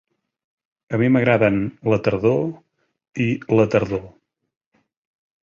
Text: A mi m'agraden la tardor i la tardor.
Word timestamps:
A 0.95 0.99
mi 1.01 1.09
m'agraden 1.15 1.59
la 1.93 1.99
tardor 2.07 2.41
i 3.27 3.29
la 3.61 3.69
tardor. 3.77 4.03